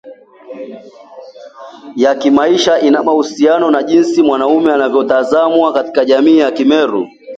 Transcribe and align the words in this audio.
ya 1.95 2.15
kimaisha 2.15 2.79
ina 2.79 3.03
uhusiano 3.03 3.71
na 3.71 3.83
jinsi 3.83 4.23
mwanamume 4.23 4.73
anavyotazamwa 4.73 5.73
katika 5.73 6.05
jamii 6.05 6.37
ya 6.37 6.47
Wameru 6.59 7.07